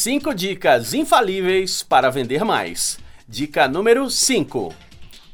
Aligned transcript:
5 0.00 0.34
dicas 0.34 0.94
infalíveis 0.94 1.82
para 1.82 2.08
vender 2.08 2.42
mais. 2.42 2.98
Dica 3.28 3.68
número 3.68 4.08
5. 4.08 4.74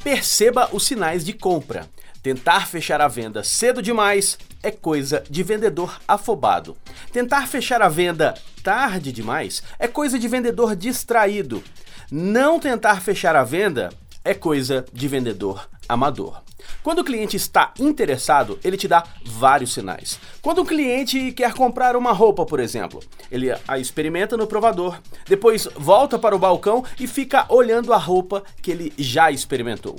Perceba 0.03 0.69
os 0.73 0.85
sinais 0.85 1.25
de 1.25 1.33
compra. 1.33 1.89
Tentar 2.21 2.67
fechar 2.67 3.01
a 3.01 3.07
venda 3.07 3.45
cedo 3.45 3.81
demais 3.81 4.37
é 4.65 4.73
coisa 4.73 5.23
de 5.31 5.45
vendedor 5.45 6.01
afobado. 6.09 6.77
Tentar 7.13 7.47
fechar 7.47 7.81
a 7.81 7.89
venda 7.89 8.35
tarde 8.61 9.13
demais 9.13 9.63
é 9.79 9.87
coisa 9.87 10.19
de 10.19 10.27
vendedor 10.27 10.75
distraído. 10.75 11.63
Não 12.11 12.59
tentar 12.59 13.01
fechar 13.01 13.37
a 13.37 13.45
venda 13.45 13.91
é 14.27 14.35
coisa 14.35 14.85
de 14.93 15.07
vendedor 15.07 15.69
amador. 15.89 16.43
Quando 16.83 16.99
o 16.99 17.05
cliente 17.05 17.37
está 17.37 17.73
interessado, 17.79 18.59
ele 18.65 18.77
te 18.77 18.89
dá 18.89 19.05
vários 19.25 19.73
sinais. 19.73 20.19
Quando 20.43 20.63
o 20.63 20.67
cliente 20.67 21.31
quer 21.31 21.55
comprar 21.55 21.95
uma 21.95 22.13
roupa, 22.13 22.45
por 22.45 22.59
exemplo, 22.59 23.01
ele 23.31 23.49
a 23.69 23.79
experimenta 23.79 24.37
no 24.37 24.49
provador, 24.49 25.01
depois 25.27 25.69
volta 25.77 26.19
para 26.19 26.35
o 26.35 26.41
balcão 26.41 26.85
e 26.99 27.07
fica 27.07 27.47
olhando 27.49 27.93
a 27.93 27.97
roupa 27.97 28.43
que 28.61 28.73
ele 28.73 28.93
já 28.99 29.31
experimentou. 29.31 29.97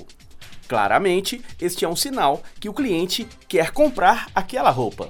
Claramente, 0.68 1.42
este 1.62 1.86
é 1.86 1.88
um 1.88 1.96
sinal 1.96 2.44
que 2.60 2.68
o 2.68 2.74
cliente 2.74 3.26
quer 3.48 3.72
comprar 3.72 4.28
aquela 4.36 4.70
roupa. 4.70 5.10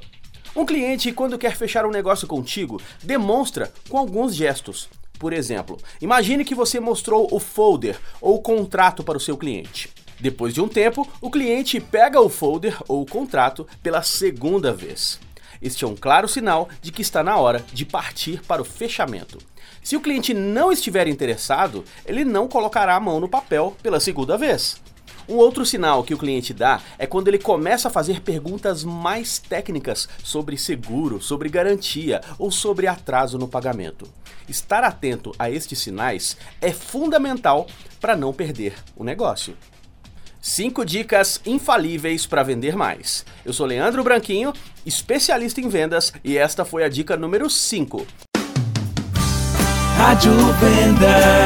Um 0.56 0.66
cliente, 0.66 1.12
quando 1.12 1.40
quer 1.40 1.56
fechar 1.56 1.86
um 1.86 1.92
negócio 1.92 2.28
contigo, 2.28 2.80
demonstra 3.04 3.72
com 3.90 3.98
alguns 3.98 4.36
gestos. 4.36 4.88
Por 5.20 5.34
exemplo, 5.34 5.78
imagine 6.02 6.46
que 6.46 6.56
você 6.56 6.80
mostrou 6.80 7.28
o 7.32 7.40
folder 7.40 8.00
ou 8.22 8.36
o 8.36 8.42
contrato 8.42 9.04
para 9.04 9.18
o 9.18 9.22
seu 9.22 9.36
cliente. 9.38 9.90
Depois 10.20 10.54
de 10.54 10.62
um 10.62 10.68
tempo, 10.68 11.08
o 11.22 11.30
cliente 11.30 11.80
pega 11.80 12.20
o 12.20 12.30
folder 12.30 12.78
ou 12.88 13.02
o 13.02 13.06
contrato 13.06 13.68
pela 13.84 14.02
segunda 14.02 14.74
vez. 14.74 15.20
Este 15.62 15.84
é 15.84 15.88
um 15.88 15.96
claro 15.96 16.28
sinal 16.28 16.70
de 16.82 16.92
que 16.92 17.02
está 17.02 17.24
na 17.24 17.38
hora 17.38 17.64
de 17.74 17.86
partir 17.86 18.42
para 18.44 18.62
o 18.62 18.66
fechamento. 18.66 19.38
Se 19.84 19.96
o 19.96 20.02
cliente 20.02 20.34
não 20.34 20.72
estiver 20.72 21.08
interessado, 21.08 21.84
ele 22.06 22.24
não 22.24 22.48
colocará 22.48 22.96
a 22.96 23.00
mão 23.00 23.20
no 23.20 23.30
papel 23.30 23.76
pela 23.82 24.00
segunda 24.00 24.38
vez. 24.38 24.82
Um 25.30 25.36
outro 25.36 25.66
sinal 25.66 26.04
que 26.04 26.14
o 26.14 26.18
cliente 26.18 26.54
dá 26.54 26.82
é 26.98 27.06
quando 27.06 27.28
ele 27.28 27.38
começa 27.38 27.90
a 27.90 27.92
fazer 27.92 28.22
perguntas 28.22 28.84
mais 28.84 29.38
técnicas 29.38 30.08
sobre 30.24 30.58
seguro, 30.58 31.22
sobre 31.22 31.50
garantia 31.50 32.22
ou 32.40 32.50
sobre 32.50 32.88
atraso 32.88 33.38
no 33.38 33.48
pagamento. 33.48 34.08
Estar 34.48 34.84
atento 34.84 35.34
a 35.38 35.50
estes 35.52 35.80
sinais 35.80 36.38
é 36.62 36.72
fundamental 36.72 37.68
para 38.00 38.16
não 38.16 38.34
perder 38.34 38.76
o 38.96 39.04
negócio. 39.04 39.56
5 40.42 40.86
dicas 40.86 41.42
infalíveis 41.46 42.26
para 42.26 42.44
vender 42.44 42.76
mais. 42.78 43.26
Eu 43.44 43.52
sou 43.52 43.66
Leandro 43.66 44.04
Branquinho, 44.04 44.54
especialista 44.86 45.60
em 45.60 45.68
vendas, 45.68 46.14
e 46.24 46.38
esta 46.38 46.64
foi 46.64 46.86
a 46.86 46.90
dica 46.90 47.18
número 47.18 47.50
5. 47.50 48.08
Rádio 49.98 50.32
Vendas. 50.32 51.37